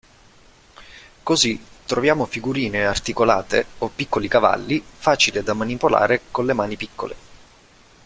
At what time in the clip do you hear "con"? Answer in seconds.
6.31-6.47